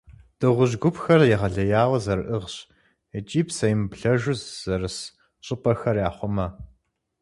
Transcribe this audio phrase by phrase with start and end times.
[0.39, 2.55] Дыгъужь гупхэр егъэлеяуэ зэрыӏыгъщ,
[3.17, 4.97] икӏи псэемыблэжу зэрыс
[5.45, 6.47] щӏыпӏэхэр яхъумэ.